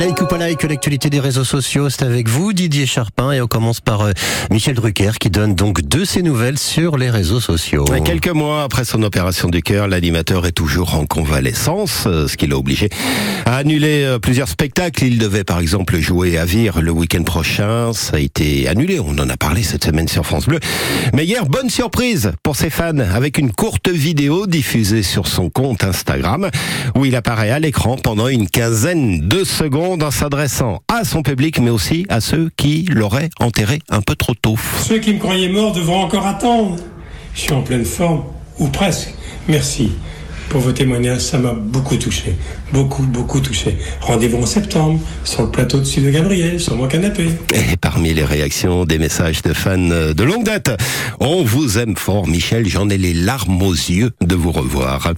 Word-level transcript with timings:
Like 0.00 0.22
ou 0.22 0.26
pas 0.26 0.38
like, 0.38 0.62
l'actualité 0.62 1.10
des 1.10 1.20
réseaux 1.20 1.44
sociaux, 1.44 1.90
c'est 1.90 2.04
avec 2.04 2.26
vous 2.26 2.54
Didier 2.54 2.86
Charpin 2.86 3.32
et 3.32 3.42
on 3.42 3.46
commence 3.46 3.82
par 3.82 4.00
euh, 4.00 4.12
Michel 4.50 4.74
Drucker 4.74 5.10
qui 5.20 5.28
donne 5.28 5.54
donc 5.54 5.82
de 5.82 6.06
ses 6.06 6.22
nouvelles 6.22 6.58
sur 6.58 6.96
les 6.96 7.10
réseaux 7.10 7.38
sociaux. 7.38 7.84
Quelques 8.02 8.30
mois 8.30 8.62
après 8.62 8.86
son 8.86 9.02
opération 9.02 9.48
du 9.48 9.62
cœur, 9.62 9.88
l'animateur 9.88 10.46
est 10.46 10.52
toujours 10.52 10.94
en 10.94 11.04
convalescence, 11.04 12.04
euh, 12.06 12.28
ce 12.28 12.38
qui 12.38 12.46
l'a 12.46 12.56
obligé 12.56 12.88
à 13.44 13.56
annuler 13.56 14.04
euh, 14.04 14.18
plusieurs 14.18 14.48
spectacles. 14.48 15.04
Il 15.04 15.18
devait 15.18 15.44
par 15.44 15.58
exemple 15.58 15.98
jouer 15.98 16.38
à 16.38 16.46
Vire 16.46 16.80
le 16.80 16.92
week-end 16.92 17.22
prochain, 17.22 17.92
ça 17.92 18.16
a 18.16 18.20
été 18.20 18.68
annulé, 18.68 19.00
on 19.00 19.18
en 19.18 19.28
a 19.28 19.36
parlé 19.36 19.62
cette 19.62 19.84
semaine 19.84 20.08
sur 20.08 20.24
France 20.24 20.46
Bleu. 20.46 20.60
Mais 21.12 21.26
hier, 21.26 21.44
bonne 21.44 21.68
surprise 21.68 22.32
pour 22.42 22.56
ses 22.56 22.70
fans 22.70 23.00
avec 23.00 23.36
une 23.36 23.52
courte 23.52 23.90
vidéo 23.90 24.46
diffusée 24.46 25.02
sur 25.02 25.26
son 25.26 25.50
compte 25.50 25.84
Instagram 25.84 26.48
où 26.96 27.04
il 27.04 27.16
apparaît 27.16 27.50
à 27.50 27.58
l'écran 27.58 27.98
pendant 27.98 28.28
une 28.28 28.48
quinzaine 28.48 29.28
de 29.28 29.44
secondes 29.44 29.89
en 29.98 30.10
s'adressant 30.10 30.82
à 30.88 31.04
son 31.04 31.22
public, 31.22 31.58
mais 31.58 31.70
aussi 31.70 32.06
à 32.08 32.20
ceux 32.20 32.50
qui 32.56 32.86
l'auraient 32.88 33.30
enterré 33.40 33.80
un 33.88 34.00
peu 34.00 34.14
trop 34.14 34.34
tôt. 34.34 34.56
Ceux 34.82 34.98
qui 34.98 35.14
me 35.14 35.18
croyaient 35.18 35.48
mort 35.48 35.72
devront 35.72 36.02
encore 36.02 36.26
attendre. 36.26 36.76
Je 37.34 37.40
suis 37.40 37.52
en 37.52 37.62
pleine 37.62 37.84
forme, 37.84 38.24
ou 38.58 38.68
presque. 38.68 39.14
Merci 39.48 39.92
pour 40.50 40.60
vos 40.60 40.72
témoignages, 40.72 41.20
ça 41.20 41.38
m'a 41.38 41.52
beaucoup 41.52 41.96
touché. 41.96 42.34
Beaucoup, 42.72 43.04
beaucoup 43.04 43.40
touché. 43.40 43.78
Rendez-vous 44.00 44.38
en 44.38 44.46
septembre, 44.46 45.00
sur 45.24 45.42
le 45.42 45.50
plateau 45.50 45.78
de 45.78 45.84
Sud 45.84 46.04
de 46.04 46.10
Gabriel, 46.10 46.58
sur 46.60 46.76
mon 46.76 46.88
canapé. 46.88 47.28
Et 47.54 47.76
parmi 47.80 48.12
les 48.12 48.24
réactions, 48.24 48.84
des 48.84 48.98
messages 48.98 49.42
de 49.42 49.52
fans 49.52 49.78
de 49.78 50.22
longue 50.22 50.44
date. 50.44 50.76
On 51.20 51.44
vous 51.44 51.78
aime 51.78 51.96
fort, 51.96 52.26
Michel, 52.26 52.68
j'en 52.68 52.88
ai 52.88 52.98
les 52.98 53.14
larmes 53.14 53.62
aux 53.62 53.72
yeux 53.72 54.10
de 54.20 54.34
vous 54.34 54.50
revoir. 54.50 55.12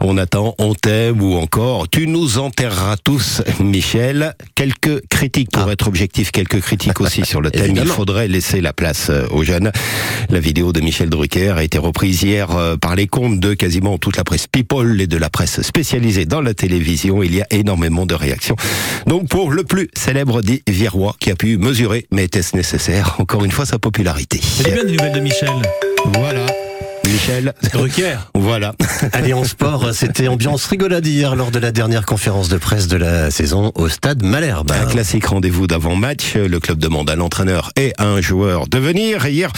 On 0.00 0.16
attend, 0.16 0.54
on 0.58 0.74
t'aime 0.74 1.20
ou 1.20 1.34
encore, 1.34 1.88
tu 1.88 2.06
nous 2.06 2.38
enterreras 2.38 2.96
tous, 2.96 3.42
Michel. 3.60 4.34
Quelques 4.54 5.06
critiques, 5.08 5.50
pour 5.50 5.68
ah. 5.68 5.72
être 5.72 5.88
objectif, 5.88 6.32
quelques 6.32 6.60
critiques 6.60 7.00
aussi 7.02 7.26
sur 7.26 7.42
le 7.42 7.50
thème. 7.50 7.76
Il 7.76 7.86
faudrait 7.86 8.28
laisser 8.28 8.62
la 8.62 8.72
place 8.72 9.08
euh, 9.10 9.26
aux 9.30 9.44
jeunes. 9.44 9.72
La 10.30 10.40
vidéo 10.40 10.72
de 10.72 10.80
Michel 10.80 11.10
Drucker 11.10 11.50
a 11.58 11.62
été 11.62 11.76
reprise 11.76 12.22
hier 12.22 12.50
euh, 12.56 12.76
par 12.76 12.96
les 12.96 13.06
comptes 13.06 13.40
de 13.40 13.52
quasiment 13.52 13.98
toute 13.98 14.16
la 14.16 14.24
presse 14.24 14.46
People 14.70 15.00
et 15.00 15.08
de 15.08 15.16
la 15.16 15.30
presse 15.30 15.62
spécialisée 15.62 16.26
dans 16.26 16.40
la 16.40 16.54
télévision. 16.54 17.24
Il 17.24 17.34
y 17.34 17.42
a 17.42 17.46
énormément 17.50 18.06
de 18.06 18.14
réactions. 18.14 18.54
Donc 19.06 19.28
pour 19.28 19.50
le 19.50 19.64
plus 19.64 19.90
célèbre 19.96 20.42
des 20.42 20.62
Virois 20.68 21.16
qui 21.18 21.32
a 21.32 21.34
pu 21.34 21.58
mesurer, 21.58 22.06
mais 22.12 22.24
était-ce 22.24 22.56
nécessaire, 22.56 23.16
encore 23.18 23.44
une 23.44 23.50
fois, 23.50 23.66
sa 23.66 23.80
popularité. 23.80 24.40
C'est 24.40 24.72
bien 24.72 24.84
des 24.84 24.92
nouvelles 24.92 25.12
de 25.12 25.20
Michel. 25.20 25.50
Voilà. 26.14 26.46
Michel. 27.10 27.54
Drucker. 27.72 28.18
Voilà. 28.34 28.74
Allez, 29.12 29.32
en 29.32 29.44
sport, 29.44 29.92
c'était 29.92 30.28
ambiance 30.28 30.66
rigolade 30.66 31.06
hier 31.06 31.34
lors 31.34 31.50
de 31.50 31.58
la 31.58 31.72
dernière 31.72 32.06
conférence 32.06 32.48
de 32.48 32.56
presse 32.56 32.86
de 32.86 32.96
la 32.96 33.30
saison 33.30 33.72
au 33.74 33.88
stade 33.88 34.22
Malherbe. 34.22 34.70
Un 34.70 34.86
classique 34.86 35.26
rendez-vous 35.26 35.66
d'avant-match. 35.66 36.34
Le 36.34 36.60
club 36.60 36.78
demande 36.78 37.10
à 37.10 37.16
l'entraîneur 37.16 37.72
et 37.76 37.92
à 37.98 38.06
un 38.06 38.20
joueur 38.20 38.68
de 38.68 38.78
venir. 38.78 39.26
Hier, 39.26 39.50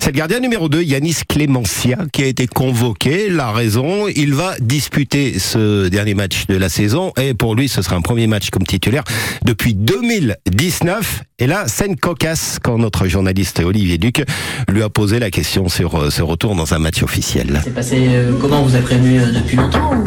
c'est 0.00 0.10
le 0.12 0.18
gardien 0.18 0.40
numéro 0.40 0.68
2, 0.68 0.82
Yanis 0.82 1.18
Clémencia, 1.28 1.98
qui 2.12 2.22
a 2.22 2.26
été 2.26 2.46
convoqué. 2.46 3.30
La 3.30 3.52
raison, 3.52 4.08
il 4.08 4.34
va 4.34 4.54
disputer 4.60 5.38
ce 5.38 5.88
dernier 5.88 6.14
match 6.14 6.46
de 6.46 6.56
la 6.56 6.68
saison 6.68 7.12
et 7.16 7.34
pour 7.34 7.54
lui, 7.54 7.68
ce 7.68 7.82
sera 7.82 7.96
un 7.96 8.02
premier 8.02 8.26
match 8.26 8.50
comme 8.50 8.64
titulaire 8.64 9.04
depuis 9.44 9.74
2019. 9.74 11.22
Et 11.40 11.46
là, 11.46 11.68
scène 11.68 11.94
cocasse 11.94 12.58
quand 12.60 12.78
notre 12.78 13.06
journaliste 13.06 13.60
Olivier 13.60 13.96
Duc 13.96 14.24
lui 14.68 14.82
a 14.82 14.88
posé 14.88 15.20
la 15.20 15.30
question 15.30 15.68
sur 15.68 15.94
euh, 15.94 16.10
ce 16.10 16.20
retour 16.20 16.56
dans 16.56 16.74
un 16.74 16.80
match 16.80 17.04
officiel. 17.04 17.60
C'est 17.62 17.72
passé 17.72 18.08
euh, 18.08 18.32
comment 18.40 18.62
Vous 18.64 18.74
avez 18.74 18.82
prévenu 18.82 19.20
euh, 19.20 19.30
depuis 19.30 19.56
longtemps 19.56 19.92
ou 19.94 20.04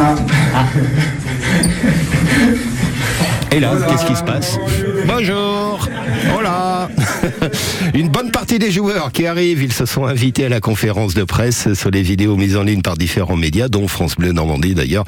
ah. 0.00 0.16
ah. 0.54 0.66
Et 3.52 3.60
là, 3.60 3.72
qu'est-ce 3.88 4.06
qui 4.06 4.16
se 4.16 4.22
passe 4.22 4.58
Bonjour 5.06 5.88
Hola 6.36 6.88
Une 7.94 8.08
bonne 8.08 8.30
partie 8.30 8.58
des 8.58 8.70
joueurs 8.70 9.12
qui 9.12 9.26
arrivent, 9.26 9.62
ils 9.62 9.72
se 9.72 9.86
sont 9.86 10.04
invités 10.04 10.44
à 10.44 10.48
la 10.48 10.60
conférence 10.60 11.14
de 11.14 11.24
presse 11.24 11.72
sur 11.74 11.90
les 11.90 12.02
vidéos 12.02 12.36
mises 12.36 12.56
en 12.56 12.62
ligne 12.62 12.82
par 12.82 12.96
différents 12.96 13.36
médias, 13.36 13.68
dont 13.68 13.88
France 13.88 14.16
Bleu 14.16 14.32
Normandie 14.32 14.74
d'ailleurs. 14.74 15.04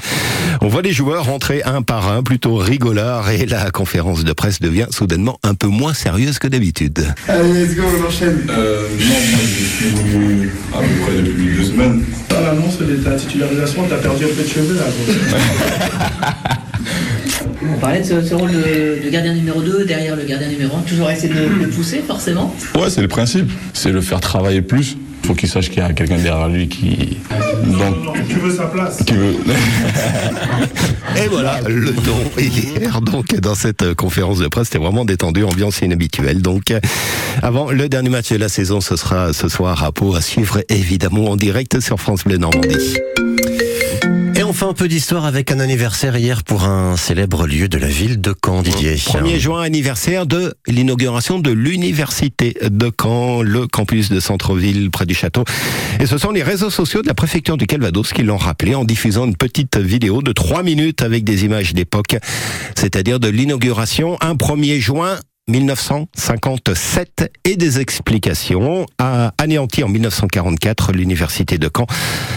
On 0.60 0.68
voit 0.68 0.82
les 0.82 0.92
joueurs 0.92 1.24
rentrer 1.24 1.62
un 1.64 1.82
par 1.82 2.08
un, 2.10 2.22
plutôt 2.22 2.56
rigolards, 2.56 3.30
et 3.30 3.46
la 3.46 3.70
conférence 3.70 4.24
de 4.24 4.32
presse 4.32 4.60
devient 4.60 4.86
soudainement 4.90 5.38
un 5.42 5.54
peu 5.54 5.68
moins 5.68 5.94
sérieuse 5.94 6.38
que 6.38 6.48
d'habitude. 6.48 7.04
Allez, 7.28 7.52
let's 7.52 7.76
go, 7.76 7.82
on 7.82 8.06
enchaîne. 8.06 8.46
Euh, 8.50 8.88
non, 9.00 9.06
moi 9.06 9.40
je 9.42 9.64
suis 9.64 9.90
venu 9.90 10.50
à 10.74 10.78
peu 10.78 10.86
près 11.04 11.22
depuis 11.22 11.56
deux 11.56 11.64
semaines. 11.64 12.04
L'annonce 12.30 12.78
de 12.78 12.96
ta 12.96 13.16
titularisation, 13.16 13.84
t'as 13.88 13.96
perdu 13.96 14.24
un 14.24 14.28
peu 14.28 14.42
de 14.42 14.48
cheveux 14.48 14.76
là. 14.76 16.58
On 17.62 17.78
parlait 17.78 18.00
de 18.00 18.04
ce, 18.04 18.34
rôle 18.34 18.50
de, 18.50 19.08
gardien 19.10 19.34
numéro 19.34 19.60
2 19.60 19.84
derrière 19.84 20.16
le 20.16 20.24
gardien 20.24 20.48
numéro 20.48 20.76
1. 20.76 20.80
Toujours 20.82 21.10
essayer 21.10 21.32
de 21.32 21.40
le 21.60 21.68
pousser, 21.68 22.02
forcément. 22.06 22.54
Ouais, 22.74 22.90
c'est 22.90 23.02
le 23.02 23.08
principe. 23.08 23.50
C'est 23.72 23.90
le 23.90 24.00
faire 24.00 24.20
travailler 24.20 24.62
plus. 24.62 24.96
Il 25.22 25.26
faut 25.26 25.34
qu'il 25.34 25.48
sache 25.48 25.68
qu'il 25.68 25.78
y 25.78 25.82
a 25.82 25.92
quelqu'un 25.92 26.16
derrière 26.16 26.48
lui 26.48 26.68
qui. 26.68 27.18
Donc, 27.66 28.16
tu 28.28 28.36
veux 28.36 28.54
sa 28.54 28.66
place. 28.66 29.04
Qui 29.04 29.14
veut. 29.14 29.34
Et 31.22 31.26
voilà, 31.28 31.60
le 31.66 31.92
don 31.92 32.16
hier, 32.38 33.00
donc, 33.00 33.34
dans 33.40 33.54
cette 33.54 33.94
conférence 33.94 34.38
de 34.38 34.48
presse, 34.48 34.68
c'était 34.68 34.78
vraiment 34.78 35.04
détendu, 35.04 35.44
ambiance 35.44 35.80
inhabituelle. 35.80 36.40
Donc, 36.40 36.72
avant 37.42 37.70
le 37.70 37.88
dernier 37.88 38.08
match 38.08 38.30
de 38.30 38.36
la 38.36 38.48
saison, 38.48 38.80
ce 38.80 38.96
sera 38.96 39.32
ce 39.32 39.48
soir 39.48 39.82
à 39.84 39.92
Pau, 39.92 40.14
à 40.14 40.20
suivre 40.20 40.60
évidemment 40.68 41.30
en 41.30 41.36
direct 41.36 41.80
sur 41.80 42.00
France 42.00 42.24
Bleu 42.24 42.38
Normandie. 42.38 42.96
Enfin 44.48 44.68
un 44.68 44.72
peu 44.72 44.88
d'histoire 44.88 45.26
avec 45.26 45.52
un 45.52 45.60
anniversaire 45.60 46.16
hier 46.16 46.42
pour 46.42 46.64
un 46.64 46.96
célèbre 46.96 47.46
lieu 47.46 47.68
de 47.68 47.76
la 47.76 47.86
ville 47.86 48.18
de 48.18 48.34
Caen, 48.42 48.62
Didier. 48.62 48.94
1er 48.94 49.38
juin, 49.38 49.60
anniversaire 49.60 50.24
de 50.24 50.54
l'inauguration 50.66 51.38
de 51.38 51.50
l'université 51.50 52.56
de 52.62 52.90
Caen, 52.98 53.42
le 53.42 53.66
campus 53.66 54.08
de 54.08 54.20
centre-ville 54.20 54.90
près 54.90 55.04
du 55.04 55.12
château. 55.12 55.44
Et 56.00 56.06
ce 56.06 56.16
sont 56.16 56.30
les 56.30 56.42
réseaux 56.42 56.70
sociaux 56.70 57.02
de 57.02 57.08
la 57.08 57.12
préfecture 57.12 57.58
du 57.58 57.66
Calvados 57.66 58.10
qui 58.10 58.22
l'ont 58.22 58.38
rappelé 58.38 58.74
en 58.74 58.86
diffusant 58.86 59.26
une 59.26 59.36
petite 59.36 59.76
vidéo 59.76 60.22
de 60.22 60.32
3 60.32 60.62
minutes 60.62 61.02
avec 61.02 61.24
des 61.24 61.44
images 61.44 61.74
d'époque, 61.74 62.16
c'est-à-dire 62.74 63.20
de 63.20 63.28
l'inauguration 63.28 64.16
un 64.22 64.34
1er 64.34 64.80
juin 64.80 65.18
1957 65.48 67.32
et 67.44 67.56
des 67.56 67.80
explications. 67.80 68.86
A 68.98 69.32
anéanti 69.38 69.82
en 69.82 69.88
1944, 69.88 70.92
l'université 70.92 71.58
de 71.58 71.70
Caen 71.74 71.86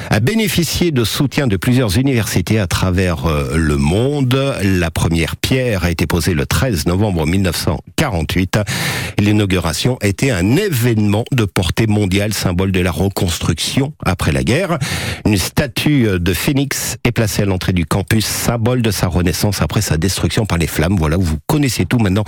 a 0.09 0.19
bénéficié 0.19 0.91
de 0.91 1.03
soutien 1.03 1.47
de 1.47 1.57
plusieurs 1.57 1.97
universités 1.97 2.59
à 2.59 2.67
travers 2.67 3.25
euh, 3.25 3.55
le 3.55 3.77
monde. 3.77 4.55
La 4.63 4.91
première 4.91 5.35
pierre 5.35 5.83
a 5.83 5.91
été 5.91 6.07
posée 6.07 6.33
le 6.33 6.45
13 6.45 6.85
novembre 6.88 7.27
1948. 7.27 8.59
L'inauguration 9.19 9.97
était 10.01 10.31
un 10.31 10.55
événement 10.55 11.25
de 11.31 11.45
portée 11.45 11.88
mondiale, 11.88 12.33
symbole 12.33 12.72
de 12.72 12.79
la 12.79 12.91
reconstruction 12.91 13.93
après 14.05 14.31
la 14.31 14.43
guerre. 14.43 14.79
Une 15.25 15.38
statue 15.38 16.07
de 16.19 16.33
phénix 16.33 16.97
est 17.03 17.11
placée 17.11 17.43
à 17.43 17.45
l'entrée 17.45 17.73
du 17.73 17.85
campus, 17.85 18.25
symbole 18.25 18.81
de 18.81 18.91
sa 18.91 19.07
renaissance 19.07 19.61
après 19.61 19.81
sa 19.81 19.97
destruction 19.97 20.45
par 20.45 20.57
les 20.57 20.67
flammes. 20.67 20.95
Voilà, 20.97 21.17
vous 21.17 21.38
connaissez 21.47 21.85
tout 21.85 21.99
maintenant 21.99 22.23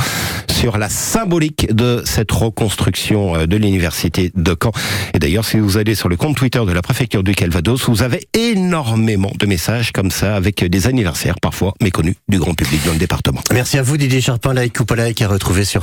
sur 0.51 0.72
la 0.78 0.89
symbolique 0.89 1.73
de 1.73 2.01
cette 2.06 2.31
reconstruction 2.31 3.35
euh, 3.35 3.45
de 3.45 3.57
l'université 3.57 4.31
de 4.35 4.56
Caen. 4.61 4.72
Et 5.13 5.19
d'ailleurs, 5.19 5.45
si 5.45 5.59
vous 5.59 5.78
allez 5.78 5.95
sur 5.95 6.09
le 6.09 6.16
compte 6.16 6.35
Twitter 6.35 6.61
de 6.66 6.72
la 6.72 6.81
préfecture 6.81 7.23
du 7.23 7.34
Calvados, 7.34 7.89
vous 7.89 8.03
avez 8.03 8.28
énormément 8.34 9.31
de 9.38 9.45
messages 9.45 9.91
comme 9.91 10.12
ça 10.12 10.35
avec 10.35 10.63
des 10.63 10.88
anniversaires 10.88 11.39
parfois 11.41 11.73
méconnus 11.81 12.16
du 12.28 12.39
grand 12.39 12.53
public 12.53 12.81
dans 12.85 12.94
le 12.94 13.00
département. 13.00 13.41
Merci 13.51 13.78
à 13.78 13.81
vous 13.81 13.97
Didier 13.97 14.22
Charpin, 14.22 14.53
like 14.53 14.79
ou 14.79 14.85
pas 14.85 14.95
like 14.95 15.22
à 15.22 15.28
retrouver 15.28 15.66
sur 15.66 15.81